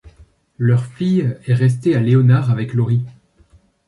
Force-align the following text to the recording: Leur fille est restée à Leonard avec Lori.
Leur 0.57 0.83
fille 0.83 1.37
est 1.45 1.53
restée 1.53 1.95
à 1.95 1.99
Leonard 1.99 2.49
avec 2.49 2.73
Lori. 2.73 3.03